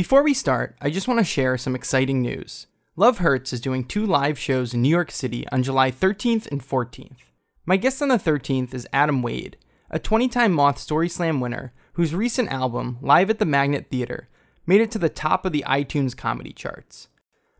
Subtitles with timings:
[0.00, 2.68] Before we start, I just want to share some exciting news.
[2.96, 6.66] Love Hurts is doing two live shows in New York City on July 13th and
[6.66, 7.18] 14th.
[7.66, 9.58] My guest on the 13th is Adam Wade,
[9.90, 14.30] a 20 time Moth Story Slam winner whose recent album, Live at the Magnet Theater,
[14.64, 17.08] made it to the top of the iTunes comedy charts.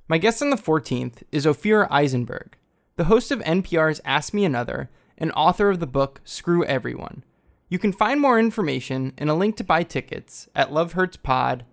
[0.08, 2.56] My guest on the 14th is Ophira Eisenberg,
[2.96, 4.88] the host of NPR's Ask Me Another
[5.18, 7.22] and author of the book Screw Everyone.
[7.68, 11.66] You can find more information and a link to buy tickets at lovehurtspod.com.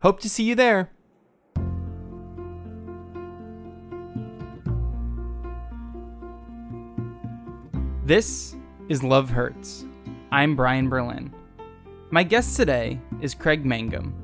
[0.00, 0.92] Hope to see you there.
[8.04, 8.54] This
[8.88, 9.84] is Love Hurts.
[10.30, 11.34] I'm Brian Berlin.
[12.10, 14.14] My guest today is Craig Mangum.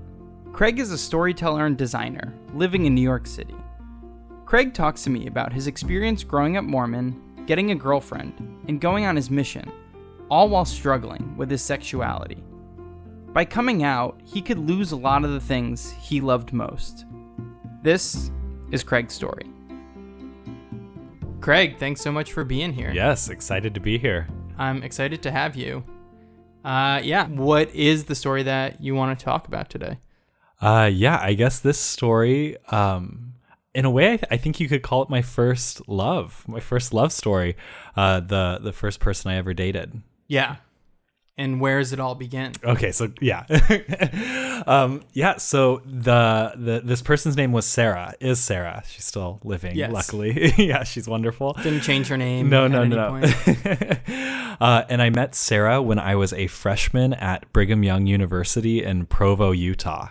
[0.53, 3.57] Craig is a storyteller and designer living in New York City.
[4.45, 8.35] Craig talks to me about his experience growing up Mormon, getting a girlfriend,
[8.69, 9.73] and going on his mission,
[10.31, 12.45] all while struggling with his sexuality.
[13.33, 17.07] By coming out, he could lose a lot of the things he loved most.
[17.83, 18.31] This
[18.71, 19.47] is Craig's story.
[21.41, 22.93] Craig, thanks so much for being here.
[22.93, 24.29] Yes, excited to be here.
[24.59, 25.83] I'm excited to have you.
[26.63, 29.99] Uh, yeah, what is the story that you want to talk about today?
[30.61, 33.33] Uh, yeah, I guess this story, um,
[33.75, 36.61] in a way, I, th- I think you could call it my first love, my
[36.61, 37.57] first love story.
[37.97, 40.03] Uh, the the first person I ever dated.
[40.29, 40.57] Yeah.
[41.39, 42.53] And where does it all begin?
[42.63, 43.47] Okay, so yeah,
[44.67, 45.39] um, yeah.
[45.39, 48.13] So the the this person's name was Sarah.
[48.21, 48.83] Is Sarah?
[48.87, 49.91] She's still living, Yes.
[49.91, 50.53] luckily.
[50.59, 51.55] yeah, she's wonderful.
[51.63, 52.51] Didn't change her name.
[52.51, 53.09] No, at no, any no.
[53.09, 54.01] point.
[54.61, 59.07] uh, and I met Sarah when I was a freshman at Brigham Young University in
[59.07, 60.09] Provo, Utah.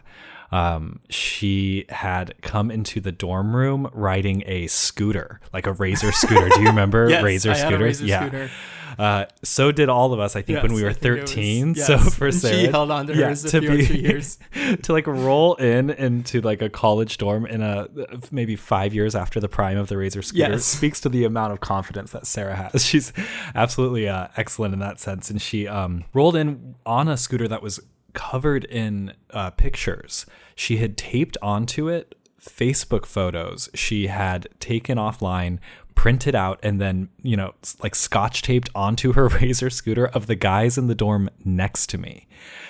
[0.52, 6.50] Um, she had come into the dorm room riding a scooter, like a Razor scooter.
[6.50, 8.02] Do you remember Yes, Razor I had a scooters?
[8.02, 8.20] Razor yeah.
[8.28, 8.52] scooter.
[9.00, 11.32] Uh, so did all of us, I think, when we were I think it was-
[11.32, 11.74] 13.
[11.76, 11.88] yes.
[11.88, 14.38] So for Sarah, she held on to hers a few extra years.
[14.84, 17.88] to like roll in into like a college dorm in a
[18.32, 20.66] maybe five years after the prime of the Razor scooter Yes.
[20.66, 22.86] speaks to the amount of confidence that Sarah has.
[22.86, 23.14] She's
[23.56, 27.64] absolutely uh, excellent in that sense, and she um, rolled in on a scooter that
[27.64, 27.80] was
[28.14, 30.26] covered in uh, pictures.
[30.55, 35.60] She had taped onto it Facebook photos she had taken offline,
[35.94, 40.36] printed out, and then, you know, like scotch taped onto her Razor scooter of the
[40.36, 42.27] guys in the dorm next to me.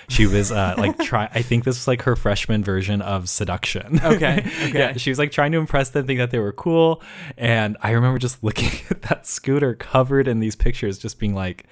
[0.08, 1.30] She was uh, like, try.
[1.32, 4.00] I think this was like her freshman version of seduction.
[4.12, 4.78] Okay, okay.
[4.78, 7.00] yeah, she was like trying to impress them, think that they were cool.
[7.38, 11.64] And I remember just looking at that scooter covered in these pictures, just being like,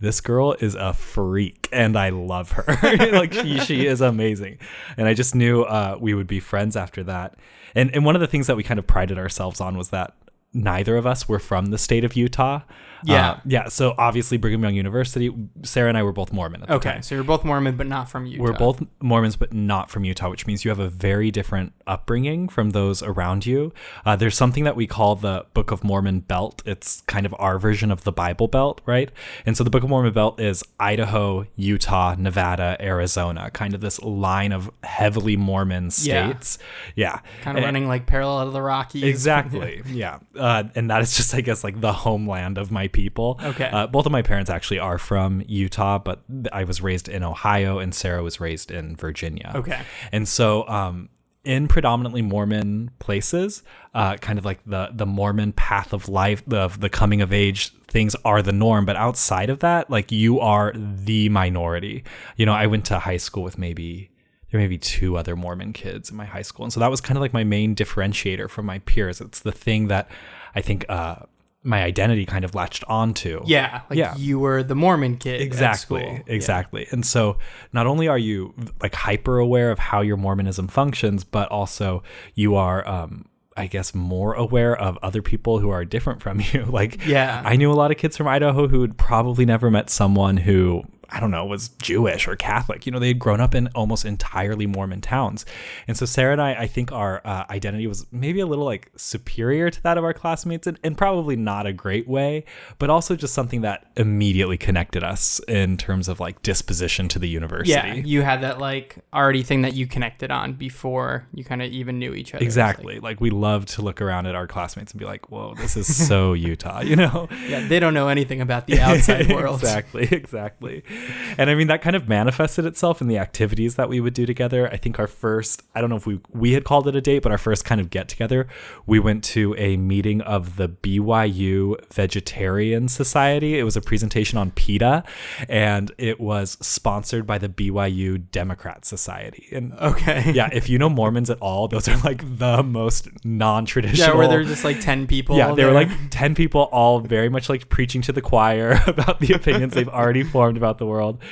[0.00, 2.64] this girl is a freak and I love her.
[3.12, 4.58] like she, she is amazing.
[4.96, 7.36] And I just knew uh, we would be friends after that.
[7.74, 10.14] And, and one of the things that we kind of prided ourselves on was that
[10.52, 12.60] neither of us were from the state of Utah.
[13.04, 13.30] Yeah.
[13.30, 13.68] Uh, yeah.
[13.68, 15.32] So obviously Brigham Young University,
[15.62, 17.02] Sarah and I were both Mormon at the Okay, time.
[17.02, 18.42] so you're both Mormon, but not from Utah.
[18.42, 22.48] We're both Mormons, but not from Utah, which means you have a very different upbringing
[22.48, 23.72] from those around you.
[24.04, 26.60] Uh, there's something that we call the Book of Mormon Belt.
[26.66, 29.12] It's kind of our version of the Bible Belt, right?
[29.46, 34.02] And so the Book of Mormon Belt is Idaho, Utah, Nevada, Arizona, kind of this
[34.02, 36.30] line of heavily Mormon Yeah.
[36.30, 36.58] states.
[36.96, 37.20] Yeah.
[37.42, 39.04] kind of And- running like parallel to the Rockies.
[39.04, 39.82] Exactly.
[39.86, 40.18] yeah.
[40.36, 43.40] Uh, and that is just, I guess, like the homeland of my people.
[43.42, 43.68] Okay.
[43.72, 46.22] Uh, both of my parents actually are from Utah, but
[46.52, 49.52] I was raised in Ohio and Sarah was raised in Virginia.
[49.54, 49.80] Okay.
[50.12, 51.08] And so, um,
[51.44, 53.62] in predominantly Mormon places,
[53.94, 57.72] uh, kind of like the the Mormon path of life, the the coming of age
[57.86, 58.84] things are the norm.
[58.84, 62.04] But outside of that, like you are the minority.
[62.36, 64.10] You know, I went to high school with maybe
[64.50, 67.00] there may be two other Mormon kids in my high school, and so that was
[67.00, 69.20] kind of like my main differentiator from my peers.
[69.20, 70.10] It's the thing that
[70.54, 71.16] I think uh,
[71.62, 73.40] my identity kind of latched onto.
[73.44, 74.14] Yeah, like Yeah.
[74.16, 75.40] you were the Mormon kid.
[75.40, 76.22] Exactly.
[76.26, 76.86] Exactly.
[76.90, 77.38] And so
[77.72, 82.02] not only are you like hyper aware of how your Mormonism functions, but also
[82.34, 83.26] you are um
[83.56, 86.64] I guess more aware of other people who are different from you.
[86.64, 87.42] Like Yeah.
[87.44, 90.84] I knew a lot of kids from Idaho who had probably never met someone who
[91.10, 92.84] I don't know, was Jewish or Catholic.
[92.86, 95.46] You know, they had grown up in almost entirely Mormon towns.
[95.86, 98.90] And so Sarah and I, I think our uh, identity was maybe a little like
[98.96, 102.44] superior to that of our classmates and, in probably not a great way,
[102.78, 107.28] but also just something that immediately connected us in terms of like disposition to the
[107.28, 107.70] university.
[107.72, 111.70] Yeah, you had that like already thing that you connected on before you kind of
[111.72, 112.44] even knew each other.
[112.44, 112.98] It's like- Exactly.
[112.98, 116.06] Like, we love to look around at our classmates and be like, whoa, this is
[116.06, 117.28] so Utah, you know?
[117.48, 119.60] yeah, they don't know anything about the outside world.
[119.60, 120.82] exactly, exactly.
[121.38, 124.26] and I mean that kind of manifested itself in the activities that we would do
[124.26, 124.68] together.
[124.70, 127.22] I think our first, I don't know if we we had called it a date,
[127.22, 128.46] but our first kind of get together,
[128.86, 133.58] we went to a meeting of the BYU Vegetarian Society.
[133.58, 135.04] It was a presentation on PETA,
[135.48, 139.48] and it was sponsored by the BYU Democrat Society.
[139.52, 140.32] And Okay.
[140.34, 144.08] yeah, if you know Mormons at all, those are like the most non-traditional.
[144.08, 145.36] Yeah, where there's just like 10 people.
[145.36, 149.20] Yeah, they were like 10 people, all very much like preaching to the choir about
[149.20, 151.22] the opinions they've already formed about the world.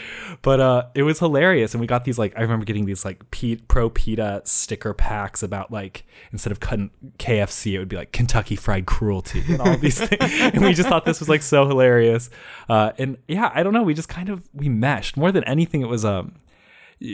[0.43, 1.75] But uh, it was hilarious.
[1.75, 5.43] And we got these, like, I remember getting these, like, P- pro PETA sticker packs
[5.43, 9.77] about, like, instead of cutting KFC, it would be like Kentucky Fried Cruelty and all
[9.77, 10.23] these things.
[10.55, 12.31] And we just thought this was, like, so hilarious.
[12.69, 13.83] Uh, and yeah, I don't know.
[13.83, 15.17] We just kind of, we meshed.
[15.17, 16.37] More than anything, it was, um,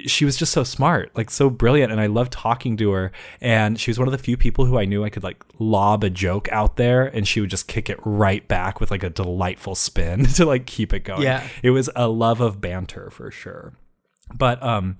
[0.06, 3.12] she was just so smart, like so brilliant, and I loved talking to her.
[3.40, 6.04] And she was one of the few people who I knew I could like lob
[6.04, 9.10] a joke out there, and she would just kick it right back with like a
[9.10, 11.22] delightful spin to like keep it going.
[11.22, 11.46] Yeah.
[11.62, 13.74] it was a love of banter for sure.
[14.34, 14.98] But um,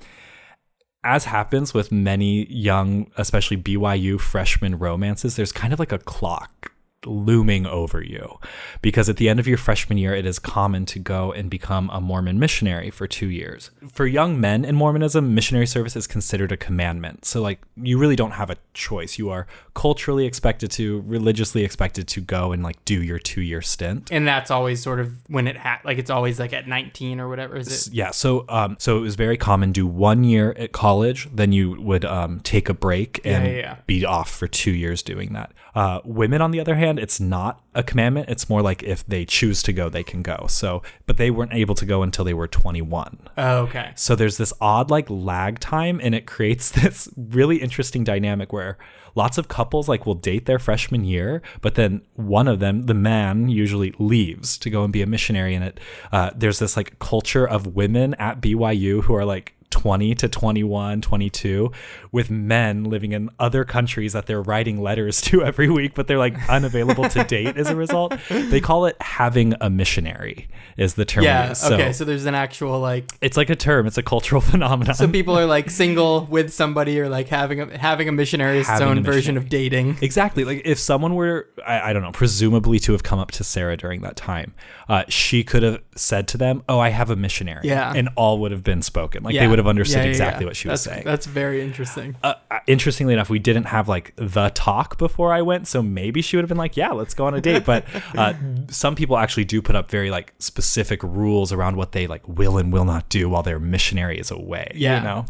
[1.05, 6.73] as happens with many young, especially BYU freshman romances, there's kind of like a clock
[7.05, 8.39] looming over you
[8.81, 11.91] because at the end of your freshman year it is common to go and become
[11.91, 13.71] a Mormon missionary for 2 years.
[13.93, 17.25] For young men in Mormonism, missionary service is considered a commandment.
[17.25, 19.19] So like you really don't have a choice.
[19.19, 24.11] You are culturally expected to, religiously expected to go and like do your 2-year stint.
[24.13, 27.29] and that's always sort of when it ha- like it's always like at 19 or
[27.29, 29.73] whatever is it Yeah, so um, so it was very common.
[29.73, 33.77] Do one year at college, then you would um, take a break and yeah, yeah.
[33.87, 35.53] be off for two years doing that.
[35.75, 38.29] Uh, women, on the other hand, it's not a commandment.
[38.29, 40.47] It's more like if they choose to go, they can go.
[40.49, 43.19] So, but they weren't able to go until they were 21.
[43.39, 48.05] oh, okay So there's this odd like lag time, and it creates this really interesting
[48.05, 48.77] dynamic where
[49.15, 52.95] lots of couples like will date their freshman year, but then one of them, the
[52.95, 55.55] man, usually leaves to go and be a missionary.
[55.55, 55.81] And it
[56.13, 61.01] uh, there's this like culture of women at BYU who are like 20 to 21,
[61.01, 61.73] 22,
[62.13, 66.19] with men living in other countries that they're writing letters to every week, but they're
[66.19, 68.15] like unavailable to date as a result.
[68.29, 71.25] They call it having a missionary, is the term.
[71.25, 71.53] yeah.
[71.55, 74.95] So okay so there's an actual like it's like a term, it's a cultural phenomenon.
[74.95, 78.69] so people are like single with somebody or like having a having a missionary is
[78.69, 80.45] its own version of dating Exactly.
[80.45, 83.77] Like if someone were, I, I don't know, presumably to have come up to Sarah
[83.77, 84.55] during that time,
[84.89, 87.93] uh, she could have said to them, "Oh, I have a missionary," Yeah.
[87.95, 89.23] and all would have been spoken.
[89.23, 89.43] Like Yeah.
[89.43, 91.05] they would have understood Yeah, exactly what she was that's, saying.
[91.05, 95.43] that's very interesting uh, uh, interestingly enough, we didn't have like the talk before I
[95.43, 97.85] went, so maybe she would have been like, "Yeah, let's go on a date." But
[98.17, 98.35] uh,
[98.69, 102.59] some people actually do put up very like specific rules around what they like will
[102.59, 104.73] and will not do while their missionary is away.
[104.75, 104.99] Yeah.
[104.99, 105.27] you know.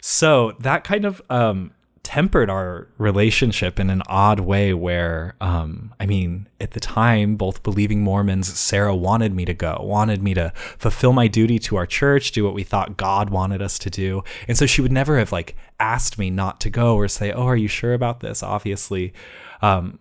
[0.00, 1.72] So that kind of um,
[2.06, 4.72] tempered our relationship in an odd way.
[4.72, 9.80] Where, um, I mean, at the time, both believing Mormons, Sarah wanted me to go,
[9.82, 13.60] wanted me to fulfill my duty to our church, do what we thought God wanted
[13.60, 16.94] us to do, and so she would never have like asked me not to go
[16.94, 19.12] or say, "Oh, are you sure about this?" Obviously,
[19.60, 19.98] um,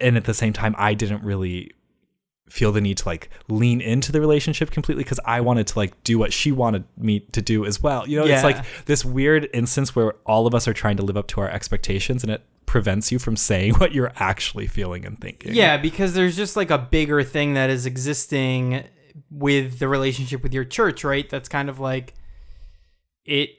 [0.00, 1.72] and at the same time, I didn't really
[2.48, 6.02] feel the need to like lean into the relationship completely because I wanted to like
[6.04, 8.06] do what she wanted me to do as well.
[8.08, 8.34] You know, Yeah.
[8.34, 11.40] it's like this weird instance where all of us are trying to live up to
[11.40, 15.54] our expectations and it prevents you from saying what you're actually feeling and thinking.
[15.54, 18.84] Yeah, because there's just like a bigger thing that is existing
[19.30, 21.28] with the relationship with your church, right?
[21.28, 22.14] That's kind of like
[23.24, 23.50] it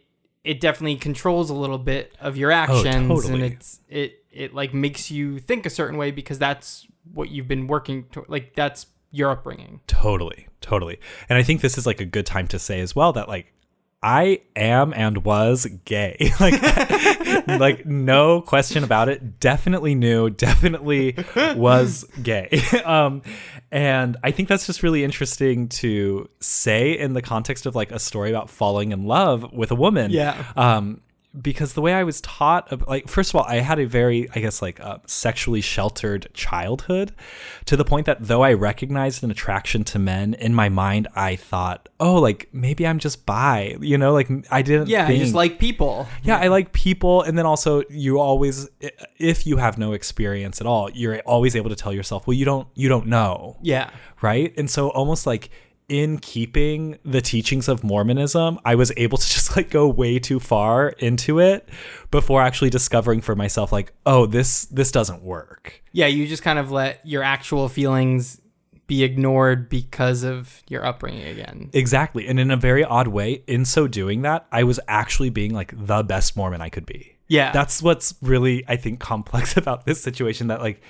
[0.43, 3.47] it definitely controls a little bit of your oh, actions and Oh, totally.
[3.47, 7.67] it's it it like makes you think a certain way because that's what you've been
[7.67, 9.81] working to like that's your upbringing.
[9.87, 10.99] Totally, totally.
[11.29, 13.53] And I think this is like a good time to say as well that like
[14.03, 16.31] I am and was gay.
[16.39, 16.61] like
[17.47, 19.39] like no question about it.
[19.39, 21.15] Definitely knew, definitely
[21.55, 22.61] was gay.
[22.85, 23.21] um
[23.71, 27.99] and I think that's just really interesting to say in the context of like a
[27.99, 30.11] story about falling in love with a woman.
[30.11, 30.43] Yeah.
[30.55, 31.01] Um
[31.41, 34.39] because the way I was taught, like, first of all, I had a very, I
[34.39, 37.13] guess, like, uh, sexually sheltered childhood
[37.65, 41.35] to the point that though I recognized an attraction to men, in my mind, I
[41.35, 45.33] thought, oh, like, maybe I'm just bi, you know, like, I didn't Yeah, I just
[45.33, 46.07] like people.
[46.23, 47.21] yeah, I like people.
[47.23, 48.69] And then also, you always,
[49.17, 52.45] if you have no experience at all, you're always able to tell yourself, well, you
[52.45, 53.89] don't, you don't know Yeah.
[54.21, 54.53] right?
[54.57, 55.49] And so almost like
[55.87, 60.39] in keeping the teachings of Mormonism, I was able to just like go way too
[60.39, 61.69] far into it
[62.11, 65.83] before actually discovering for myself like, oh, this this doesn't work.
[65.91, 68.41] Yeah, you just kind of let your actual feelings
[68.87, 71.71] be ignored because of your upbringing again.
[71.73, 72.27] Exactly.
[72.27, 75.73] And in a very odd way, in so doing that, I was actually being like
[75.75, 77.15] the best Mormon I could be.
[77.27, 77.51] Yeah.
[77.51, 80.81] That's what's really I think complex about this situation that like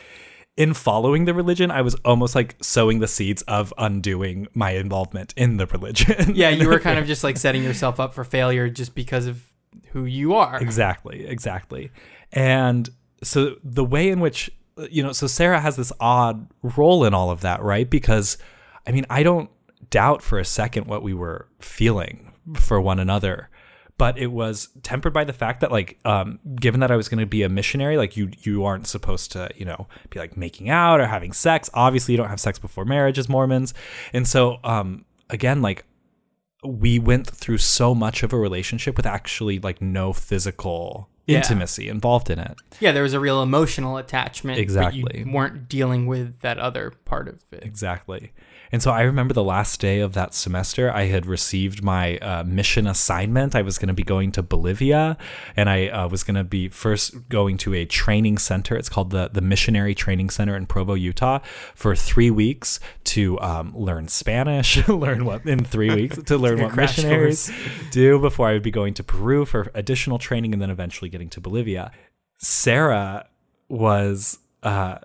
[0.58, 5.34] in following the religion, I was almost like sowing the seeds of undoing my involvement
[5.36, 6.34] in the religion.
[6.36, 9.44] Yeah, you were kind of just like setting yourself up for failure just because of
[9.90, 10.58] who you are.
[10.62, 11.92] Exactly, exactly.
[12.32, 12.90] And
[13.24, 14.50] so the way in which
[14.90, 17.90] you know, so Sarah has this odd role in all of that, right?
[17.90, 18.38] Because
[18.86, 19.50] I mean, I don't
[19.90, 23.50] doubt for a second what we were feeling for one another
[23.98, 27.20] but it was tempered by the fact that like um, given that I was going
[27.20, 30.70] to be a missionary like you you aren't supposed to you know be like making
[30.70, 33.74] out or having sex obviously you don't have sex before marriage as Mormons
[34.14, 35.86] and so um, again like
[36.64, 41.38] we went through so much of a relationship with actually like no physical Yeah.
[41.38, 44.60] intimacy involved in it Yeah, there was a real emotional attachment.
[44.60, 45.20] Exactly.
[45.26, 47.64] You weren't dealing with that other part of it.
[47.64, 48.32] Exactly.
[48.76, 52.44] And so I remember the last day of that semester, I had received my uh,
[52.44, 53.56] mission assignment.
[53.56, 55.18] I was going to be going to Bolivia,
[55.56, 58.76] and I uh, was going to be first going to a training center.
[58.76, 61.40] It's called the the Missionary Training Center in Provo, Utah,
[61.74, 66.76] for three weeks to um, learn Spanish, learn what in three weeks to learn what
[66.76, 67.50] missionaries
[67.92, 71.30] do before I would be going to Peru for additional training, and then eventually getting
[71.30, 71.94] to Bolivia.
[72.40, 73.30] Sarah
[73.70, 74.38] was.
[74.62, 74.98] Uh,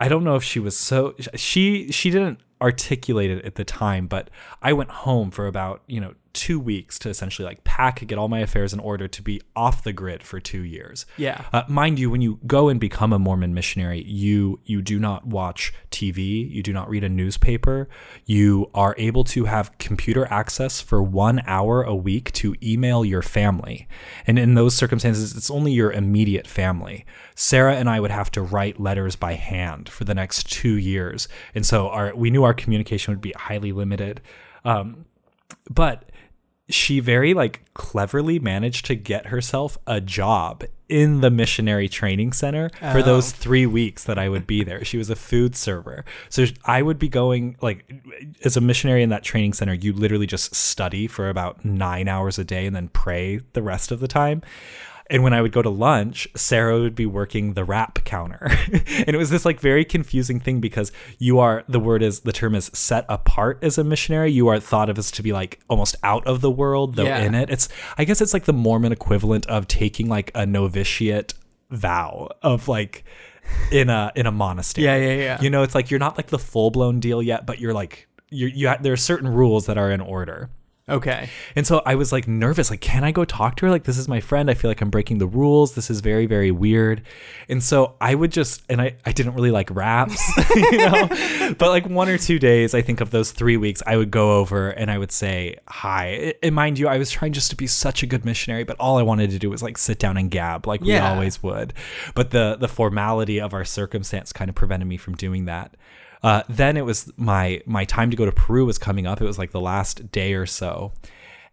[0.00, 4.06] I don't know if she was so she she didn't articulate it at the time,
[4.06, 4.30] but
[4.62, 8.28] I went home for about, you know, 2 weeks to essentially like pack, get all
[8.28, 11.06] my affairs in order to be off the grid for 2 years.
[11.16, 11.44] Yeah.
[11.52, 15.26] Uh, mind you, when you go and become a Mormon missionary, you you do not
[15.26, 17.88] watch TV, you do not read a newspaper.
[18.26, 23.22] You are able to have computer access for one hour a week to email your
[23.22, 23.88] family,
[24.26, 27.06] and in those circumstances, it's only your immediate family.
[27.34, 31.28] Sarah and I would have to write letters by hand for the next two years,
[31.54, 34.20] and so our we knew our communication would be highly limited.
[34.64, 35.04] Um,
[35.70, 36.10] but
[36.68, 42.70] she very like cleverly managed to get herself a job in the missionary training center
[42.78, 43.02] for oh.
[43.02, 44.84] those three weeks that I would be there.
[44.84, 46.04] She was a food server.
[46.28, 47.90] So I would be going like
[48.44, 52.38] as a missionary in that training center, you literally just study for about nine hours
[52.38, 54.42] a day and then pray the rest of the time.
[55.10, 58.46] And when I would go to lunch, Sarah would be working the wrap counter.
[58.72, 62.32] and it was this like very confusing thing because you are, the word is, the
[62.32, 64.32] term is set apart as a missionary.
[64.32, 67.18] You are thought of as to be like almost out of the world, though Yeah.
[67.18, 67.50] in it.
[67.50, 67.68] It's,
[67.98, 71.34] I guess it's like the Mormon equivalent of taking like a novitiate
[71.70, 73.04] vow of like,
[73.70, 74.86] in a in a monastery.
[74.86, 75.40] Yeah, yeah, yeah.
[75.42, 78.08] You know, it's like you're not like the full blown deal yet, but you're like
[78.30, 80.48] you you ha- there are certain rules that are in order.
[80.86, 81.30] Okay.
[81.56, 83.70] And so I was like nervous, like, can I go talk to her?
[83.70, 84.50] Like, this is my friend.
[84.50, 85.74] I feel like I'm breaking the rules.
[85.74, 87.02] This is very, very weird.
[87.48, 90.22] And so I would just, and I, I didn't really like wraps,
[90.54, 91.08] you know,
[91.58, 94.38] but like one or two days, I think of those three weeks, I would go
[94.38, 96.34] over and I would say hi.
[96.42, 98.98] And mind you, I was trying just to be such a good missionary, but all
[98.98, 101.72] I wanted to do was like sit down and gab like we always would.
[102.14, 105.74] But the, the formality of our circumstance kind of prevented me from doing that.
[106.24, 109.20] Uh, then it was my my time to go to Peru was coming up.
[109.20, 110.94] It was like the last day or so.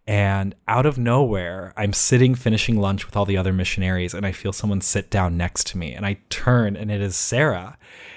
[0.06, 4.32] And out of nowhere, I'm sitting finishing lunch with all the other missionaries, and I
[4.32, 5.92] feel someone sit down next to me.
[5.92, 7.76] And I turn, and it is Sarah.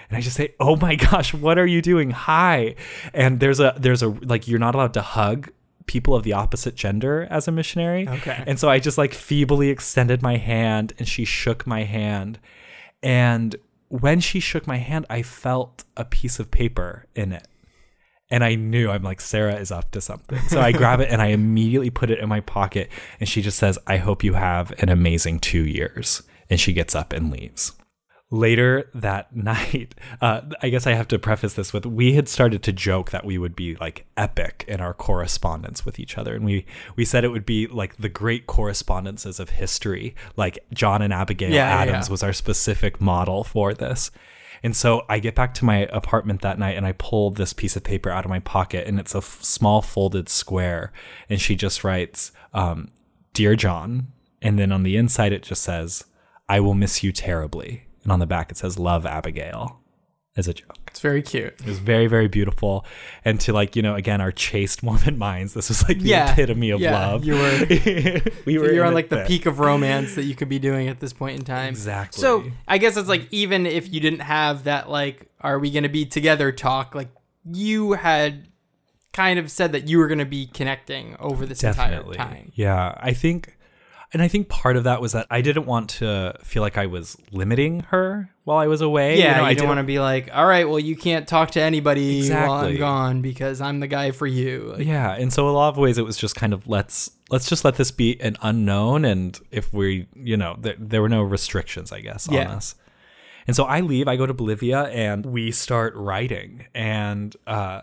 [0.10, 2.12] And I just say, "Oh my gosh, what are you doing?
[2.12, 2.76] Hi!"
[3.14, 5.52] And there's a there's a like you're not allowed to hug
[5.88, 8.08] people of the opposite gender as a missionary.
[8.08, 8.44] Okay.
[8.48, 12.40] And so I just like feebly extended my hand, and she shook my hand.
[13.04, 13.58] And
[14.02, 17.48] when she shook my hand, I felt a piece of paper in it.
[18.32, 20.40] And I knew I'm like, Sarah is up to something.
[20.48, 22.90] So I grab it and I immediately put it in my pocket.
[23.20, 26.24] And she just says, I hope you have an amazing two years.
[26.50, 27.74] And she gets up and leaves.
[28.32, 32.64] Later that night, uh, I guess I have to preface this with we had started
[32.64, 36.36] to joke that we would be like epic in our correspondence with each other.
[36.36, 36.66] And we,
[36.96, 40.16] we said it would be like the great correspondences of history.
[40.36, 42.12] Like John and Abigail Yeah, Adams yeah.
[42.12, 44.10] was our specific model for this.
[44.64, 47.76] And so I get back to my apartment that night and I pull this piece
[47.76, 50.92] of paper out of my pocket and it's a f- small folded square.
[51.30, 52.90] And she just writes, um,
[53.34, 54.08] Dear John.
[54.42, 56.06] And then on the inside, it just says,
[56.50, 57.84] I will miss you terribly.
[58.06, 59.82] And on the back, it says, Love Abigail
[60.38, 60.78] as a joke.
[60.88, 61.54] It's very cute.
[61.60, 62.86] It was very, very beautiful.
[63.24, 66.32] And to like, you know, again, our chaste Mormon minds, this was like the Yeah.
[66.32, 67.26] epitome of Yeah, love.
[67.26, 67.66] you were-
[68.46, 69.28] we were You're on like the thick.
[69.28, 71.70] peak of romance that you could be doing at this point in time.
[71.70, 72.22] Exactly.
[72.22, 75.90] So I guess it's like even if you didn't have that like, are we gonna
[75.90, 77.10] be together talk, like
[77.52, 78.48] you had
[79.14, 82.18] kind of said that you were gonna be connecting over this Definitely.
[82.18, 82.52] entire time.
[82.56, 82.94] Yeah.
[83.00, 83.58] I think,
[84.14, 86.86] and I think part of that was that I didn't want to feel like I
[86.86, 89.20] was limiting her while I was away.
[89.20, 91.52] Yeah, you, know, I don't want to be like, all right, well, you can't talk
[91.52, 94.74] to anybody while I'm gone because I'm the guy for you.
[94.78, 97.50] Like, Yeah, and so a lot of ways it was just kind of let's let's
[97.50, 101.24] just let this be an unknown, and if we, you know, there, there were no
[101.24, 102.52] restrictions, I guess, on Yeah.
[102.56, 102.76] us.
[103.48, 106.66] And so I leave, I go to Bolivia, and we start writing.
[106.74, 107.82] And uh,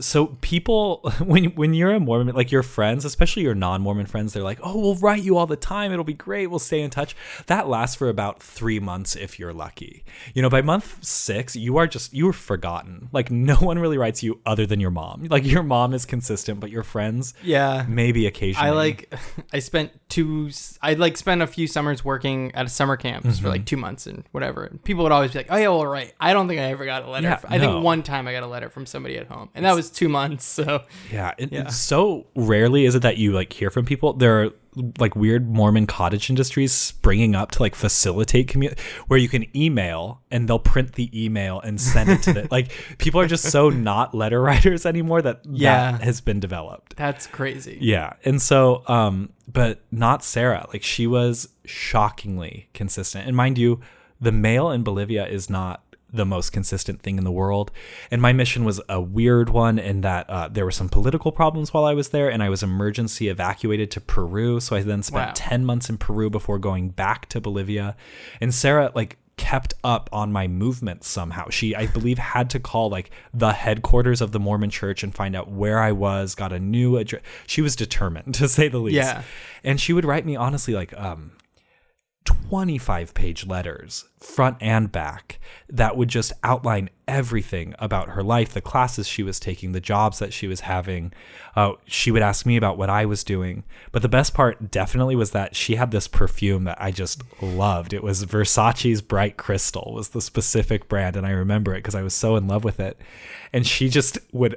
[0.00, 4.42] so people when when you're a mormon like your friends especially your non-mormon friends they're
[4.42, 7.14] like oh we'll write you all the time it'll be great we'll stay in touch
[7.48, 11.76] that lasts for about three months if you're lucky you know by month six you
[11.76, 15.44] are just you're forgotten like no one really writes you other than your mom like
[15.44, 17.84] your mom is consistent but your friends Yeah.
[17.86, 19.14] maybe occasionally I like
[19.52, 20.48] I spent two
[20.80, 23.46] I like spent a few summers working at a summer camp for Mm-hmm.
[23.48, 24.70] like two months and whatever.
[24.84, 27.02] People would always be like, "Oh yeah, well, right." I don't think I ever got
[27.02, 27.26] a letter.
[27.28, 27.72] Yeah, I no.
[27.72, 30.08] think one time I got a letter from somebody at home, and that was two
[30.08, 30.44] months.
[30.44, 31.68] So Yeah, it, Yeah.
[31.68, 34.12] so rarely is it that you like hear from people.
[34.14, 34.50] There are
[34.98, 40.20] like weird Mormon cottage industries springing up to like facilitate community where you can email
[40.32, 43.70] and they'll print the email and send it to the like people are just so
[43.70, 45.92] not letter writers anymore that Yeah.
[45.92, 46.96] that has been developed.
[46.96, 47.78] that's crazy.
[47.80, 48.14] Yeah.
[48.24, 50.66] And so um but not Sarah.
[50.72, 53.26] Like she was shockingly consistent.
[53.28, 53.80] And mind you,
[54.20, 55.82] the mail in Bolivia is not
[56.14, 57.70] the most consistent thing in the world.
[58.10, 61.74] And my mission was a weird one in that uh, there were some political problems
[61.74, 64.60] while I was there, and I was emergency evacuated to Peru.
[64.60, 65.32] So I then spent Wow.
[65.34, 67.96] 10 months in Peru before going back to Bolivia.
[68.40, 71.48] And Sarah, like, kept up on my movements somehow.
[71.50, 75.34] She, I believe, had to call like the headquarters of the Mormon church and find
[75.34, 77.22] out where I was, got a new address.
[77.46, 78.94] She was determined, to say the least.
[78.96, 79.22] Yeah.
[79.64, 81.32] And she would write me, honestly, like, um,
[82.24, 85.38] 25 page letters, front and back,
[85.68, 90.18] that would just outline everything about her life, the classes she was taking, the jobs
[90.18, 91.12] that she was having.
[91.54, 93.64] Uh, she would ask me about what I was doing.
[93.92, 97.92] But the best part definitely was that she had this perfume that I just loved.
[97.92, 101.16] It was Versace's Bright Crystal, was the specific brand.
[101.16, 102.98] And I remember it because I was so in love with it.
[103.52, 104.56] And she just would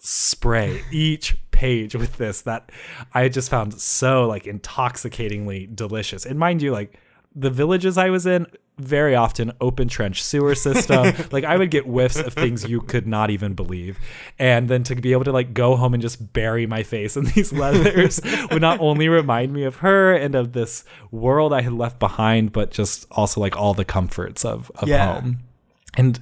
[0.00, 2.70] spray each page with this that
[3.14, 6.26] I just found so like intoxicatingly delicious.
[6.26, 6.98] And mind you, like
[7.34, 8.46] the villages I was in,
[8.78, 11.14] very often open trench sewer system.
[11.32, 13.98] like I would get whiffs of things you could not even believe.
[14.38, 17.24] And then to be able to like go home and just bury my face in
[17.34, 21.72] these leathers would not only remind me of her and of this world I had
[21.72, 25.20] left behind, but just also like all the comforts of, of Yeah.
[25.20, 25.38] home.
[25.96, 26.18] And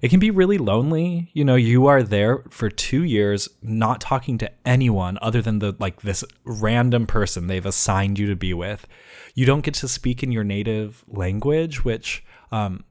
[0.00, 1.30] it can be really lonely.
[1.32, 5.76] You know, you are there for two years not talking to anyone other than the
[5.78, 8.86] like this random person they've assigned you to be with.
[9.34, 12.84] You don't get to speak in your native language, which um,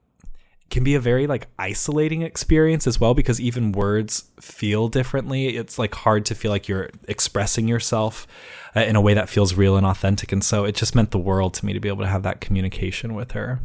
[0.70, 5.58] can be a very like isolating experience as well because even words feel differently.
[5.58, 8.28] It's like hard to feel like you're expressing yourself
[8.76, 10.32] uh, in a way that feels real and authentic.
[10.32, 12.40] And so it just meant the world to me to be able to have that
[12.40, 13.62] communication with her.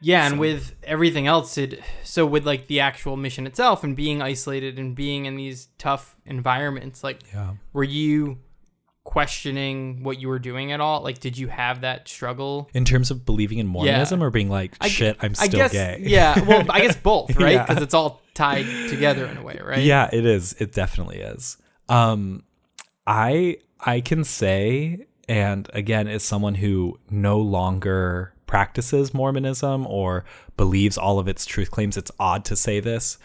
[0.00, 4.20] Yeah, and with everything else, it so with like the actual mission itself and being
[4.22, 7.52] isolated and being in these tough environments, like Yeah.
[7.72, 8.38] were you
[9.04, 11.00] questioning what you were doing at all?
[11.02, 12.68] Like, did you have that struggle?
[12.74, 16.02] In terms of believing in Mormonism or being like, shit, I'm I still guess, gay.
[16.02, 17.54] Yeah, well, I guess both, right?
[17.54, 17.64] Yeah.
[17.66, 19.82] Because it's all tied together in a way, right?
[19.82, 20.54] Yeah, it is.
[20.58, 21.56] It definitely is.
[21.88, 22.42] Um,
[23.06, 30.24] I I can say, and again, as someone who no longer practices Mormonism or
[30.56, 33.18] believes all of its truth claims, it's odd to say this.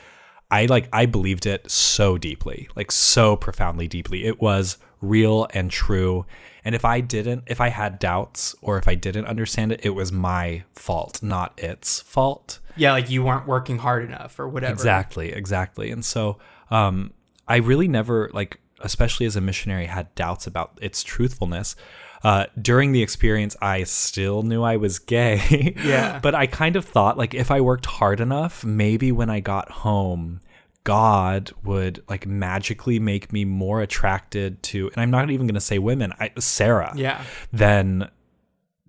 [0.49, 4.25] I like I believed it so deeply, like so profoundly deeply.
[4.25, 6.25] It was real and true.
[6.63, 9.91] And if I didn't, if I had doubts or if I didn't understand it, it
[9.91, 12.59] was my fault, not its fault.
[12.75, 14.73] Yeah, like you weren't working hard enough or whatever.
[14.73, 15.89] Exactly, exactly.
[15.89, 16.37] And so
[16.69, 17.13] um,
[17.47, 21.75] I really never, like, especially as a missionary, had doubts about its truthfulness.
[22.23, 25.75] Uh, during the experience, I still knew I was gay.
[25.83, 26.19] Yeah.
[26.21, 29.69] but I kind of thought, like, if I worked hard enough, maybe when I got
[29.71, 30.41] home,
[30.83, 35.61] God would like magically make me more attracted to, and I'm not even going to
[35.61, 37.23] say women, I, Sarah Yeah.
[37.53, 38.09] than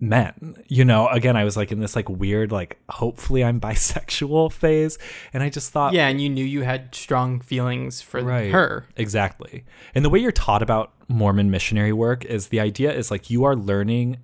[0.09, 0.55] men.
[0.67, 4.97] You know, again, I was like in this like weird, like hopefully I'm bisexual phase.
[5.33, 8.51] And I just thought, Yeah, and you knew you had strong feelings for Right.
[8.51, 8.85] her.
[8.97, 9.63] Exactly.
[9.95, 13.43] And the way you're taught about Mormon missionary work is the idea is like you
[13.43, 14.17] are learning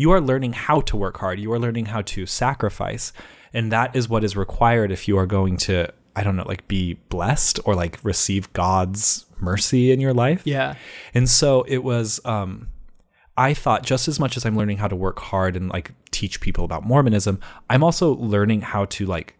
[0.00, 1.40] you are learning how to work hard.
[1.40, 3.12] You are learning how to sacrifice.
[3.52, 6.66] And that is what is required if you are going to I don't know, like
[6.68, 10.42] be blessed or like receive God's mercy in your life.
[10.44, 10.74] Yeah.
[11.14, 12.68] And so it was um
[13.38, 16.40] I thought just as much as I'm learning how to work hard and like teach
[16.40, 17.38] people about Mormonism,
[17.70, 19.34] I'm also learning how to like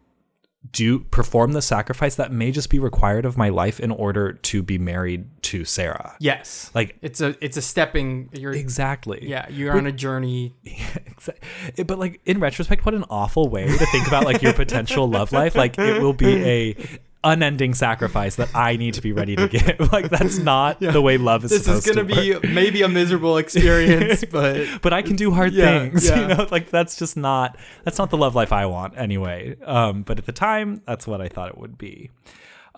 [0.73, 4.63] do perform the sacrifice that may just be required of my life in order to
[4.63, 6.17] be married to Sarah.
[6.19, 6.71] Yes.
[6.75, 9.21] Like It's a it's a stepping you're exactly.
[9.23, 10.57] yeah, you're on a journey.
[10.65, 11.43] Exact-
[11.77, 15.09] it- But like in retrospect, what an awful way to think about like your potential
[15.09, 15.55] love life.
[15.55, 16.77] Like it will be a
[17.25, 19.81] unending sacrifice that I need to be ready to give.
[19.93, 23.37] like that's not the way love is This is gonna to be maybe a miserable
[23.45, 26.09] experience, but but I can do hard Yeah, things.
[26.09, 26.21] yeah.
[26.21, 29.57] You know, like that's just not that's not the love life I want anyway.
[29.65, 32.11] Um, but at the time, that's what I thought it would be.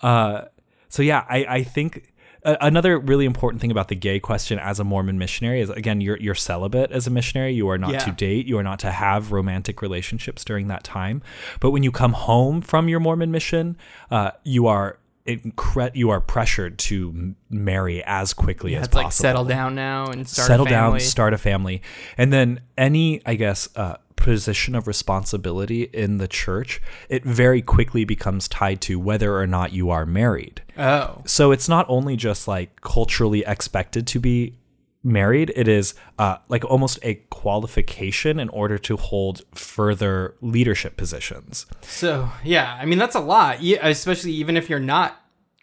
[0.01, 0.45] Uh,
[0.89, 2.10] so yeah, I I think
[2.43, 6.01] uh, another really important thing about the gay question as a Mormon missionary is again
[6.01, 7.53] you're you're celibate as a missionary.
[7.53, 7.99] You are not Yeah.
[7.99, 8.45] to date.
[8.47, 11.21] You are not to have romantic relationships during that time.
[11.59, 13.77] But when you come home from your Mormon mission,
[14.09, 14.97] uh, you are.
[15.27, 20.07] Incre- you are pressured to marry as quickly as it's possible like settle down now
[20.07, 20.99] and start settle a family.
[20.99, 21.83] down, start a family,
[22.17, 28.05] and then any, I guess, uh, position of responsibility in the church, it very quickly
[28.05, 30.61] becomes tied to whether or not you are married.
[30.77, 34.57] Oh, So it's not only just like culturally expected to be
[35.03, 41.65] married, it is uh, like almost a qualification in order to hold further leadership positions.
[41.81, 43.61] so yeah, I mean that's a lot.
[43.61, 45.17] Yeah, especially even if you're not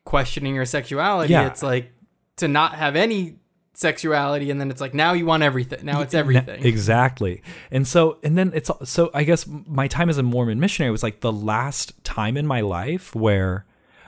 [0.04, 1.46] questioning your sexuality, Yeah.
[1.46, 1.92] it's like
[2.36, 3.36] to not have any
[3.78, 5.84] sexuality, and then it's like now you want everything.
[5.84, 6.64] Now it's everything.
[6.64, 7.42] Exactly.
[7.70, 11.02] And so, and then it's so I guess my time as a Mormon missionary was
[11.02, 13.64] like the last time in my life where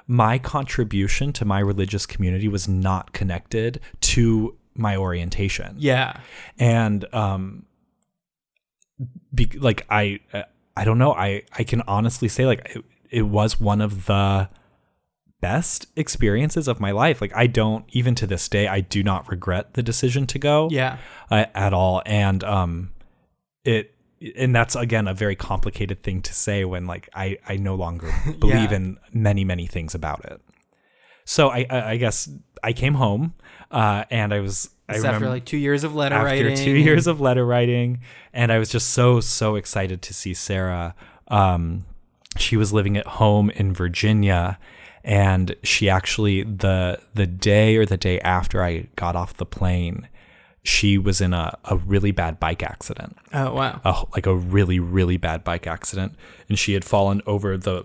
[0.07, 5.77] my contribution to my religious community was not connected to my orientation.
[5.79, 6.19] yeah,
[6.59, 7.67] And, um,
[9.33, 10.19] be, like I,
[10.77, 11.13] I don't know.
[11.13, 14.49] I, I can honestly say like it, it was one of the
[15.41, 17.21] best experiences of my life.
[17.21, 20.69] Like I don't, even to this day, I do not regret the decision to go
[20.71, 20.99] yeah,
[21.31, 22.93] uh, at all and um
[23.65, 23.95] it
[24.37, 28.13] and that's again a very complicated thing to say when like i i no longer
[28.39, 28.77] believe Yeah.
[28.77, 30.41] in many many things about it
[31.25, 32.29] so i i, I guess
[32.63, 33.35] i came home
[33.71, 36.57] uh and i was i remember after like two years of letter after writing.
[36.57, 38.01] two years of letter writing
[38.33, 40.95] and i was just so so excited to see sarah
[41.29, 41.85] um
[42.37, 44.59] she was living at home in virginia
[45.05, 50.09] and she actually the the day or the day after i got off the plane
[50.63, 53.81] she was in a, a really bad bike accident Oh wow.
[53.85, 56.15] a, like a really really bad bike accident
[56.49, 57.85] and she had fallen over the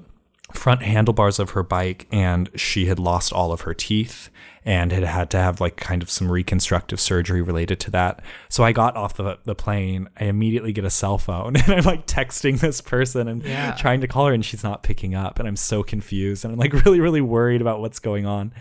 [0.56, 4.30] front handlebars of her bike and she had lost all of her teeth
[4.64, 8.64] and had had to have like kind of some reconstructive surgery related to that so
[8.64, 12.08] i got off the, the plane i immediately get a cell phone and i'm like
[12.08, 13.74] texting this person and Yeah.
[13.78, 16.60] trying to call her and she's not picking up and i'm so confused and i'm
[16.60, 18.52] like really really worried about what's going on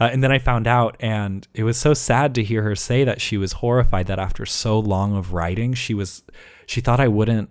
[0.00, 3.04] uh, and then I found out, and it was so sad to hear her say
[3.04, 6.24] that she was horrified that after so long of writing, she was
[6.66, 7.50] she thought I wouldn't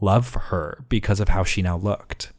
[0.00, 2.32] love her because of how she now looked.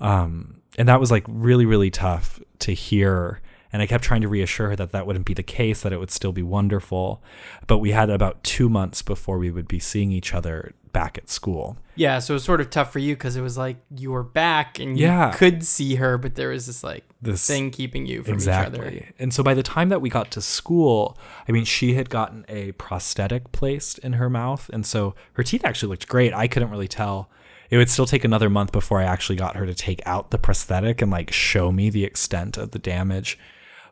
[0.00, 3.40] Um, and that was like really really tough to hear.
[3.70, 5.98] And I kept trying to reassure her that that wouldn't be the case, that it
[5.98, 7.22] would still be wonderful.
[7.66, 11.28] But we had about two months before we would be seeing each other back at
[11.28, 11.76] school.
[11.94, 14.22] Yeah, so it was sort of tough for you because it was like you were
[14.22, 15.32] back and you Yeah.
[15.32, 18.78] could see her, but there was this like This- thing keeping you from exactly.
[18.78, 19.06] each other.
[19.18, 22.46] And so by the time that we got to school, I mean, she had gotten
[22.48, 24.70] a prosthetic placed in her mouth.
[24.72, 26.32] And so her teeth actually looked great.
[26.32, 27.28] I couldn't really tell.
[27.70, 30.38] It would still take another month before I actually got her to take out the
[30.38, 33.38] prosthetic and like show me the extent of the damage.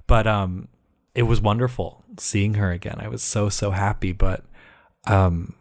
[0.06, 0.68] But um
[1.14, 2.96] it was wonderful seeing her again.
[2.98, 4.44] I was so so happy, but
[5.06, 5.54] um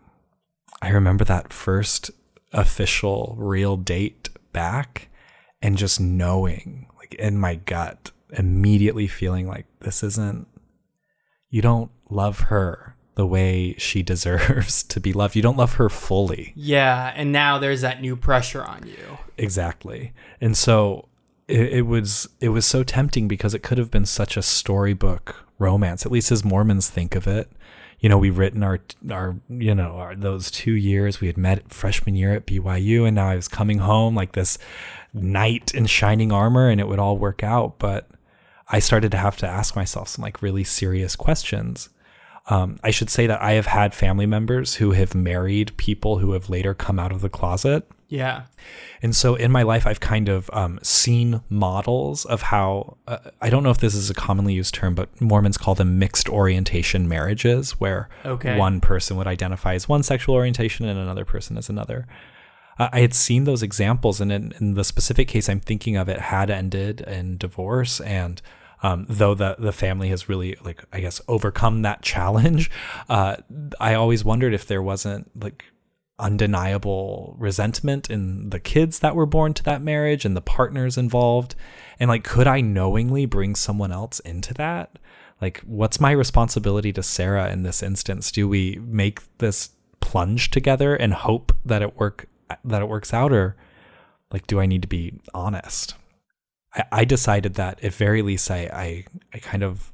[0.81, 2.11] I remember that first
[2.53, 5.09] official real date back
[5.61, 10.47] and just knowing like in my gut immediately feeling like this isn't
[11.49, 15.35] you don't love her the way she deserves to be loved.
[15.35, 16.53] You don't love her fully.
[16.55, 19.17] Yeah, and now there's that new pressure on you.
[19.37, 20.13] exactly.
[20.39, 21.07] And so
[21.47, 25.45] it, it was it was so tempting because it could have been such a storybook
[25.59, 26.05] romance.
[26.05, 27.51] At least as mormons think of it.
[27.99, 31.21] You know we've written our our you know our, those two years.
[31.21, 34.57] We had met freshman year at byu and now i was coming home like this
[35.13, 37.79] knight in shining armor and it would all work out.
[37.79, 38.09] But
[38.67, 41.89] i started to have to ask myself some like really serious questions
[42.47, 46.33] um, I should say that I have had family members who have married people who
[46.33, 47.87] have later come out of the closet.
[48.07, 48.43] Yeah.
[49.01, 53.49] And so in my life, I've kind of um, seen models of how, uh, I
[53.49, 57.09] don't know if this is a commonly used term, but Mormons call them mixed orientation
[57.09, 58.57] marriages, where Okay.
[58.57, 62.07] one person would identify as one sexual orientation and another person as another.
[62.77, 66.07] Uh, I had seen those examples, and in, in the specific case I'm thinking of,
[66.07, 67.99] it had ended in divorce.
[68.01, 68.39] And
[68.85, 72.69] um, though the the family has really, like, I guess, overcome that challenge,
[73.09, 73.37] uh,
[73.79, 75.65] I always wondered if there wasn't like
[76.17, 81.55] undeniable resentment in the kids that were born to that marriage and the partners involved.
[81.99, 84.97] And like could i knowingly bring someone else into that?
[85.41, 88.31] Like what's my responsibility to sarah in this instance?
[88.31, 92.27] Do we make this plunge together and hope that it work
[92.63, 93.55] that it works out or
[94.31, 95.95] like do i need to be honest
[96.75, 99.91] I, I decided that at very least I, I I kind of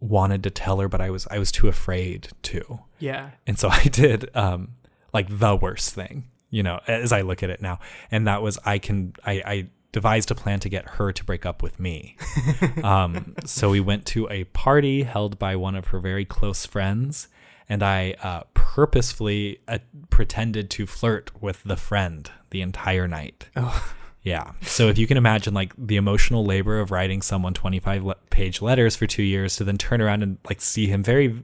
[0.00, 2.80] wanted to tell her, but I was I was too afraid to.
[2.98, 3.30] Yeah.
[3.46, 4.72] And so I did um
[5.12, 7.80] like the worst thing, you know, as I look at it now.
[8.10, 11.44] And that was I can I, I devised a plan to get her to break
[11.44, 12.16] up with me.
[12.84, 17.28] um, so we went to a party held by one of her very close friends,
[17.68, 23.48] and I uh, purposefully uh, pretended to flirt with the friend the entire night.
[23.56, 23.94] Oh.
[24.22, 24.52] Yeah.
[24.62, 28.60] So if you can imagine like the emotional labor of writing someone 25 le- page
[28.60, 31.42] letters for 2 years to then turn around and like see him very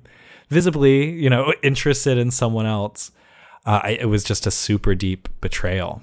[0.49, 3.13] visibly, you know, interested in someone else.
[3.65, 6.03] Uh, I, it was just a super deep betrayal.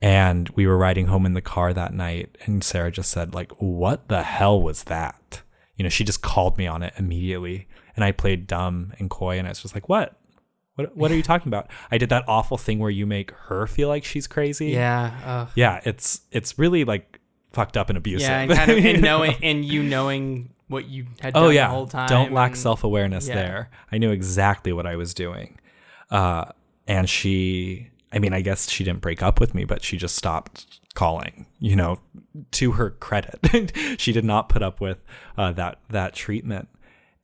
[0.00, 3.52] And we were riding home in the car that night and Sarah just said like,
[3.52, 5.40] "What the hell was that?"
[5.76, 7.68] You know, she just called me on it immediately.
[7.96, 10.18] And I played dumb and coy and I was just like, "What?
[10.76, 13.66] What what are you talking about?" I did that awful thing where you make her
[13.66, 14.68] feel like she's crazy.
[14.68, 15.12] Yeah.
[15.24, 17.20] Uh, Yeah, it's it's really like
[17.52, 18.28] fucked up and abusive.
[18.28, 18.40] yeah.
[18.40, 21.74] And kind of and knowing and you knowing what you had done oh yeah, the
[21.74, 22.08] whole time.
[22.08, 23.34] don't lack self awareness yeah.
[23.34, 23.70] there.
[23.92, 25.58] I knew exactly what I was doing,
[26.10, 26.46] uh,
[26.86, 27.90] and she.
[28.12, 31.46] I mean, I guess she didn't break up with me, but she just stopped calling.
[31.58, 32.00] You know,
[32.52, 35.02] to her credit, she did not put up with
[35.36, 36.68] uh, that that treatment,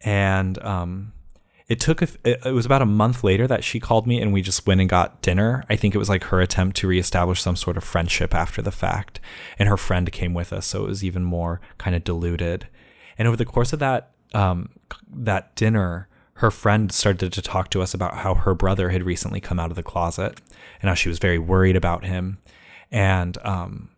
[0.00, 1.12] and um,
[1.70, 4.42] it took a, it was about a month later that she called me and we
[4.42, 5.64] just went and got dinner.
[5.70, 8.72] I think it was like her attempt to reestablish some sort of friendship after the
[8.72, 9.20] fact.
[9.56, 12.66] And her friend came with us, so it was even more kind of diluted.
[13.16, 14.70] And over the course of that um,
[15.12, 19.40] that dinner, her friend started to talk to us about how her brother had recently
[19.40, 20.40] come out of the closet
[20.83, 22.38] and how she was very worried about him.
[22.90, 23.90] And um,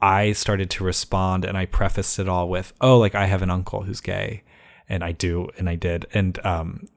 [0.00, 3.50] I started to respond and I prefaced it all with, "Oh, like I have an
[3.50, 4.42] uncle who's gay."
[4.88, 6.06] And I do, and I did.
[6.12, 6.88] And um,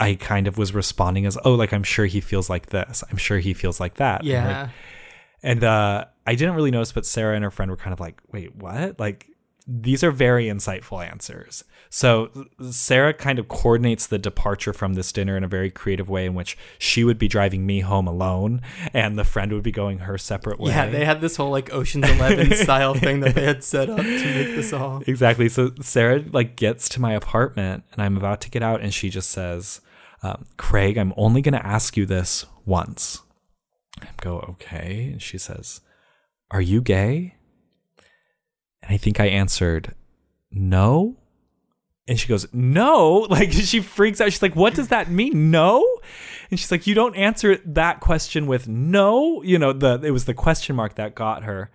[0.00, 3.04] I kind of was responding as, "Oh, like I'm sure he feels like this.
[3.10, 4.68] I'm sure he feels like that." And, like, Yeah.
[5.42, 8.20] and uh, I didn't really notice, but Sarah and her friend were kind of like,
[8.32, 9.26] "Wait, what?" Like
[9.72, 11.62] these are very insightful answers.
[11.90, 16.26] So Sarah kind of coordinates the departure from this dinner in a very creative way,
[16.26, 20.00] in which she would be driving me home alone, and the friend would be going
[20.00, 20.72] her separate way.
[20.72, 23.98] Yeah, they had this whole like Ocean's Eleven style thing that they had set up
[23.98, 25.02] to make this all.
[25.06, 25.48] exactly.
[25.48, 29.08] So Sarah like gets to my apartment, and I'm about to get out, and she
[29.08, 29.80] just says,
[30.24, 33.22] um, "Craig, I'm only going to ask you this once."
[34.02, 35.80] I go, "Okay," and she says,
[36.50, 37.34] "Are you gay?"
[38.90, 39.94] I think I answered,
[40.50, 41.16] "No."
[42.08, 44.32] And she goes, "No!" Like she freaks out.
[44.32, 45.50] She's like, "What does that mean?
[45.50, 45.84] No?"
[46.50, 50.24] And she's like, "You don't answer that question with no." You know, the it was
[50.24, 51.70] the question mark that got her.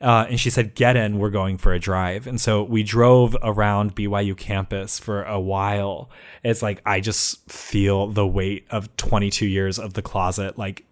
[0.00, 1.18] Uh, and she said, "Get in.
[1.18, 6.10] We're going for a drive." And so we drove around BYU campus for a while.
[6.42, 10.84] It's like I just feel the weight of 22 years of the closet, like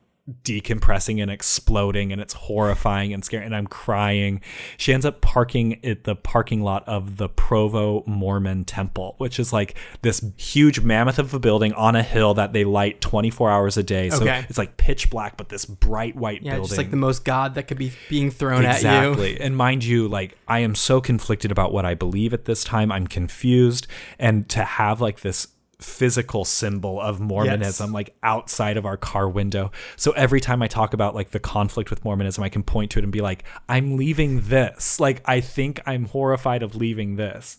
[0.43, 4.41] decompressing and exploding and it's horrifying and scary and I'm crying.
[4.79, 9.53] She ends up parking at the parking lot of the Provo Mormon Temple, which is
[9.53, 13.77] like this huge mammoth of a building on a hill that they light 24 hours
[13.77, 14.09] a day.
[14.09, 14.47] So Okay.
[14.49, 16.69] it's like pitch black but this bright white Yeah, building.
[16.69, 18.89] just like the most God that could be being thrown at you.
[18.89, 19.41] Exactly.
[19.41, 22.91] And mind you, like I am so conflicted about what I believe at this time.
[22.91, 23.87] I'm confused.
[24.19, 25.49] And to have like this
[25.85, 29.71] physical symbol of Mormonism like outside of our car window.
[29.97, 32.99] So every time I talk about like the conflict with Mormonism, I can point to
[32.99, 34.99] it and be like, I'm leaving this.
[34.99, 37.59] Like I think I'm horrified of leaving this.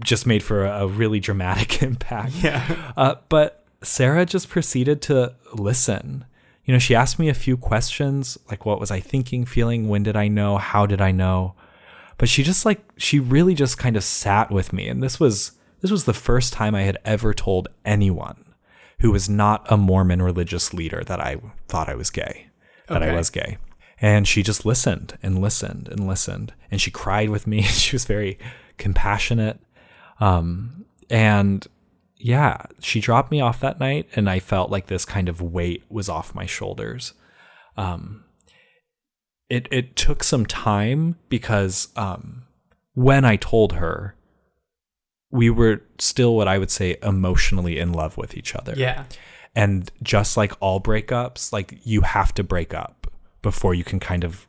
[0.00, 2.34] Just made for a, a really dramatic impact.
[2.42, 2.92] Yeah.
[2.96, 6.24] Uh, but Sarah just proceeded to listen.
[6.64, 9.88] You know, she asked me a few questions like, what was I thinking, feeling?
[9.88, 10.58] When did I know?
[10.58, 11.54] How did I know?
[12.18, 14.86] But she just like, she really just kind of sat with me.
[14.88, 18.54] And this was, this was the first time I had ever told anyone
[19.00, 21.36] who was not a Mormon religious leader that I
[21.68, 22.46] thought I was gay,
[22.88, 23.58] that I was gay.
[24.00, 26.54] And she just listened and listened and listened.
[26.70, 27.62] And she cried with me.
[27.62, 28.38] she was very
[28.78, 29.60] compassionate.
[30.20, 31.66] Um, and
[32.16, 35.82] yeah, she dropped me off that night, and I felt like this kind of weight
[35.88, 37.14] was off my shoulders.
[37.76, 38.24] Um,
[39.48, 42.44] it it took some time because um,
[42.94, 44.14] when I told her,
[45.32, 48.74] we were still what I would say emotionally in love with each other.
[48.76, 49.04] Yeah.
[49.56, 54.22] And just like all breakups, like you have to break up before you can kind
[54.22, 54.46] of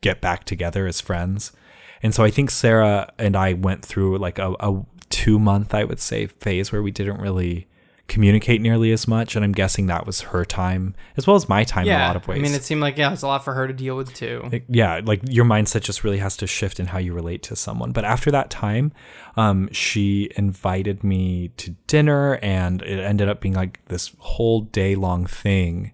[0.00, 1.52] get back together as friends.
[2.02, 5.84] And so I think Sarah and I went through like a, a two month, I
[5.84, 7.68] would say, phase where we didn't really
[8.10, 9.36] communicate nearly as much.
[9.36, 12.16] And I'm guessing that was her time as well as my time in a lot
[12.16, 12.38] of ways.
[12.38, 14.46] I mean, it seemed like yeah, it's a lot for her to deal with too.
[14.52, 17.56] Like, yeah, like your mindset just really has to shift in how you relate to
[17.56, 17.92] someone.
[17.92, 18.92] But after that time,
[19.36, 24.96] um, she invited me to dinner, and it ended up being like this whole day
[24.96, 25.92] long thing.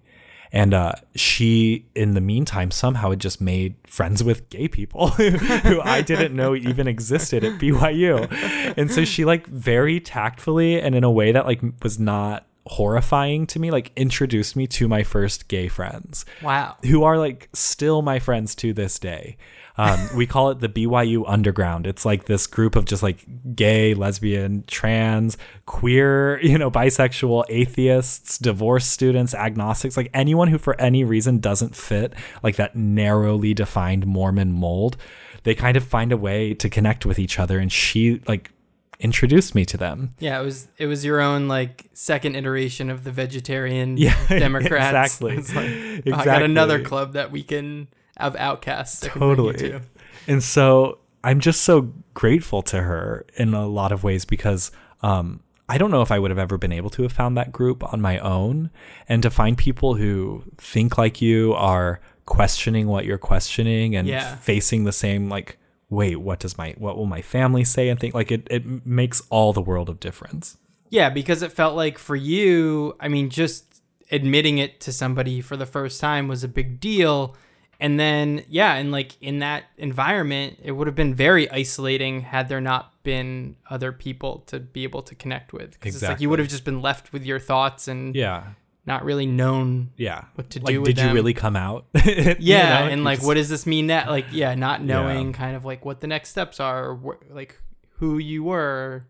[0.57, 5.79] And uh, she, in the meantime, somehow had just made friends with gay people who
[5.81, 8.75] I didn't know even existed at BYU.
[8.75, 13.45] And so she, like, very tactfully and in a way that, like, was not horrifying
[13.47, 16.25] to me, like, introduced me to my first gay friends.
[16.41, 16.77] Wow.
[16.85, 19.37] Who are, like, still my friends to this day.
[19.77, 21.85] Um, we call it the BYU Underground.
[21.85, 25.37] It's like this group of just like gay, lesbian, trans,
[25.67, 31.75] queer, you know, bisexual, atheists, divorced students, agnostics, like anyone who for any reason doesn't
[31.75, 34.97] fit like that narrowly defined Mormon mold.
[35.43, 38.51] They kind of find a way to connect with each other, and she like
[38.99, 40.15] introduced me to them.
[40.19, 45.13] Yeah, it was it was your own like second iteration of the vegetarian Yeah, Democrats.
[45.21, 45.37] exactly.
[45.37, 47.87] It's like, oh, I got another club that we can
[48.19, 49.03] of outcasts.
[49.03, 49.69] I can bring you Totally.
[49.71, 49.81] to.
[50.27, 55.41] And so I'm just so grateful to her in a lot of ways because um,
[55.69, 57.83] I don't know if I would have ever been able to have found that group
[57.93, 58.69] on my own.
[59.09, 64.35] And to find people who think like you are questioning what you're questioning and Yeah.
[64.35, 65.57] facing the same like
[65.89, 69.21] wait what does my what will my family say and think like it, it makes
[69.29, 70.57] all the world of difference
[70.89, 75.55] Yeah, because it felt like for you, I mean, just admitting it to somebody for
[75.55, 77.35] the first time was a big deal.
[77.79, 82.49] And then, yeah, and like in that environment, it would have been very isolating had
[82.49, 85.79] there not been other people to be able to connect with.
[85.79, 88.43] 'Cause It's like you would have just been left with your thoughts and yeah
[88.85, 89.91] not really known.
[89.97, 92.99] yeah What to like, do with did you really come out Yeah, You know, and
[93.01, 93.87] you like, just- what does this mean?
[93.87, 97.35] That like, yeah, not knowing kind of like what the next steps are, or wh-
[97.35, 97.61] like
[97.99, 99.05] who you were,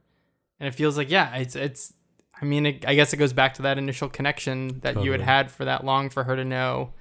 [0.59, 1.93] and it feels like yeah, it's it's.
[2.41, 5.21] I mean, it, I guess it goes back to that initial connection that you had
[5.21, 6.93] had for that long for her to know.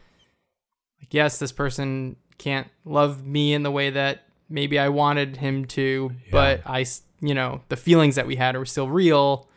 [1.01, 5.65] Like, yes, this person can't love me in the way that maybe I wanted him
[5.67, 6.85] to, but i
[7.21, 9.49] you know, the feelings that we had are still real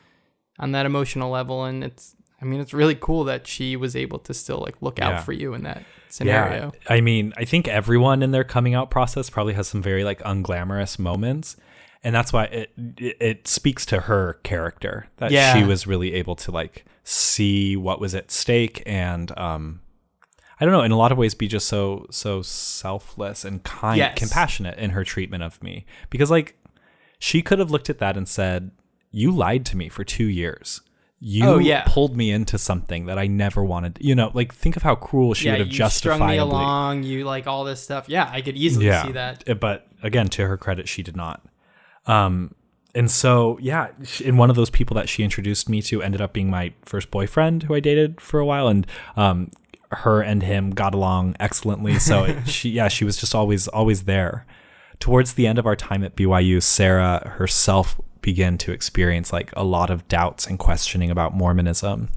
[0.59, 2.15] on that emotional level, and it's.
[2.41, 5.21] I mean, it's really cool that she was able to still like look out Yeah.
[5.23, 6.71] for you in that scenario.
[6.73, 10.05] Yeah, I mean, I think everyone in their coming out process probably has some very
[10.05, 11.57] like unglamorous moments,
[12.01, 15.53] and that's why it it, it speaks to her character that Yeah.
[15.53, 19.81] she was really able to like see what was at stake and um
[20.59, 23.97] I don't know, in a lot of ways be just so so selfless and kind
[23.97, 24.17] Yes.
[24.17, 26.55] compassionate in her treatment of me because like
[27.19, 28.71] she could have looked at that and said,
[29.11, 30.81] "You lied to me for 2 years."
[31.21, 31.83] You Oh, yeah.
[31.85, 33.97] pulled me into something that I never wanted.
[33.99, 37.03] You know, like think of how cruel she yeah, would have strung me along.
[37.03, 38.07] You like all this stuff.
[38.07, 39.43] Yeah, I could easily see that.
[39.49, 41.45] uh, But again, to her credit, she did not.
[42.05, 42.55] Um,
[42.95, 43.89] and so, yeah,
[44.23, 47.11] in one of those people that she introduced me to ended up being my first
[47.11, 48.69] boyfriend who I dated for a while.
[48.69, 49.51] And um,
[49.91, 51.99] her and him got along excellently.
[51.99, 54.45] So it- she, yeah, she was just always, always there.
[54.99, 59.63] Towards the end of our time at BYU, Sarah herself began to experience like a
[59.63, 62.09] lot of doubts and questioning about Mormonism.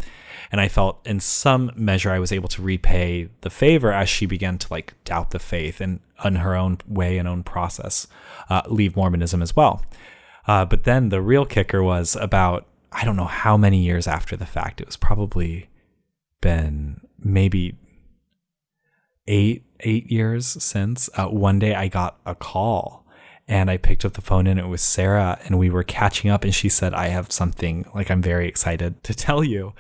[0.50, 4.26] And I felt in some measure I was able to repay the favor as she
[4.26, 8.06] began to like doubt the faith and in her own way and own process,
[8.50, 9.82] uh, leave Mormonism as well.
[10.46, 14.36] Uh, but then the real kicker was about, I don't know how many years after
[14.36, 14.80] the fact.
[14.80, 15.68] It was probably
[16.40, 17.76] been maybe
[19.26, 21.08] eight, eight years since.
[21.14, 23.06] Uh, one day I got a call
[23.48, 26.44] and I picked up the phone and it was Sarah and we were catching up
[26.44, 29.74] and she said, I have something like I'm very excited to tell you.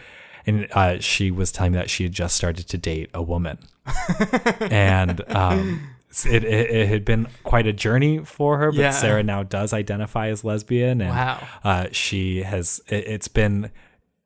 [0.46, 3.58] And uh, she was telling me that she had just started to date a woman.
[4.60, 5.88] and um,
[6.26, 8.90] it, it, it had been quite a journey for her, but Yeah.
[8.90, 11.00] Sarah now does identify as lesbian.
[11.00, 11.46] And Wow.
[11.62, 13.70] uh, she has, it, it's been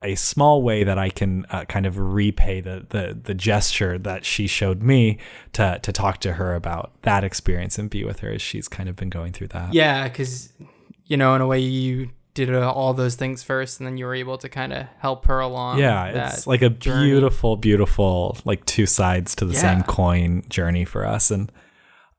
[0.06, 4.24] a small way that I can uh, kind of repay the, the the gesture that
[4.24, 5.18] she showed me
[5.52, 8.88] to to talk to her about that experience and be with her as she's kind
[8.88, 9.74] of been going through that.
[9.74, 10.52] Yeah, because
[11.04, 14.06] you know, in a way, you did uh, all those things first, and then you
[14.06, 15.78] were able to kind of help her along.
[15.78, 17.06] Yeah, it's like a journey.
[17.06, 21.30] beautiful, beautiful, like two sides to the same coin journey for us.
[21.30, 21.50] And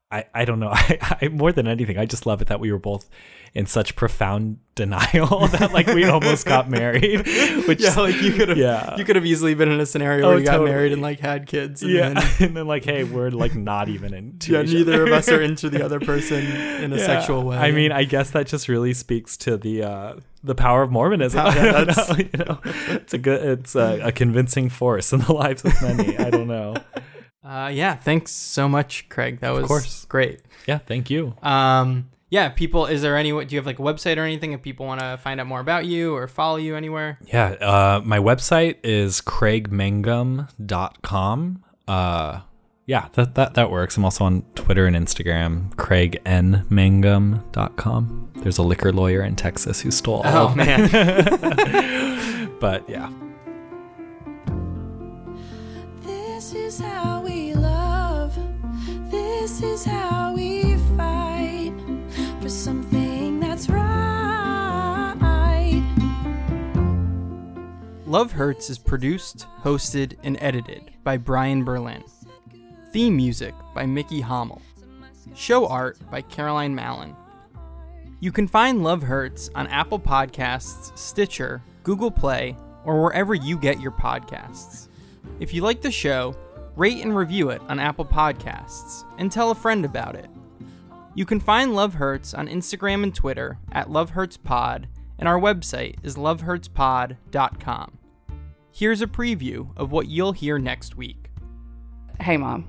[0.09, 0.69] I, I don't know.
[0.73, 3.09] I, I more than anything, I just love it that we were both
[3.53, 7.25] in such profound denial that like we almost got married.
[7.67, 8.57] Which Yeah, like you could have.
[8.57, 8.95] Yeah.
[8.95, 11.19] You could have easily been in a scenario Oh, where you got married and like
[11.19, 11.81] had kids.
[11.81, 14.61] And yeah, Then, and then like, hey, we're like not even into yeah.
[14.61, 17.05] Neither of us are into the other person in a Yeah.
[17.05, 17.57] sexual way.
[17.57, 21.39] I mean, I guess that just really speaks to the uh, the power of Mormonism.
[21.41, 22.59] Power- that's- know, you know,
[22.95, 26.17] it's a good, it's a, a convincing force in the lives of many.
[26.17, 26.75] I don't know.
[27.47, 27.95] Uh, yeah.
[27.95, 29.39] Thanks so much, Craig.
[29.39, 30.03] That was course.
[30.05, 30.41] great.
[30.67, 31.33] Yeah, thank you.
[31.41, 32.49] Um, yeah.
[32.49, 33.29] People, is there any?
[33.31, 35.61] Do you have like a website or anything if people want to find out more
[35.61, 37.19] about you or follow you anywhere?
[37.25, 41.63] Yeah, uh, my website is craigmangum.com.
[41.87, 42.41] Uh,
[42.85, 43.95] yeah, that, that, that works.
[43.97, 48.31] I'm also on Twitter and Instagram, craignmangum.com.
[48.35, 50.89] There's a liquor lawyer in Texas who stole all Oh man.
[52.59, 53.09] But yeah.
[56.01, 57.16] This This is how we love.
[68.05, 72.03] Love Hurts is produced, hosted, and edited by Brian Berlin.
[72.93, 74.61] Theme music by Mickey Hommel.
[75.33, 77.15] Show art by Caroline Mallon.
[78.19, 82.55] You can find Love Hurts on Apple Podcasts, Stitcher, Google Play,
[82.85, 84.87] or wherever you get your podcasts.
[85.39, 86.35] If you like the show,
[86.77, 90.29] rate and review it on Apple Podcasts and tell a friend about it.
[91.15, 95.39] You can find Love Hurts on Instagram and Twitter at Love Hurts Pod, and our
[95.39, 97.97] website is lovehurtspod.com.
[98.71, 101.29] Here's a preview of what you'll hear next week.
[102.21, 102.65] hey mom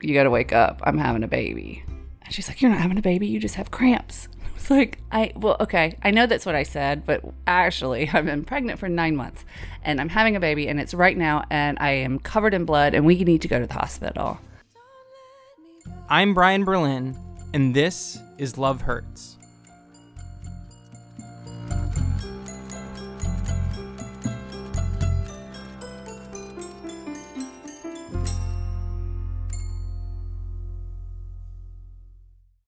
[0.00, 1.84] you gotta wake up i'm having a baby
[2.22, 4.28] and she's like you're not having a baby you just have cramps
[4.62, 8.24] i was like i well okay i know that's what i said but actually i've
[8.24, 9.44] been pregnant for nine months
[9.82, 12.94] and i'm having a baby and it's right now and i am covered in blood
[12.94, 14.38] and we need to go to the hospital
[16.12, 17.16] I'm Brian Berlin,
[17.54, 19.38] and this is Love Hurts.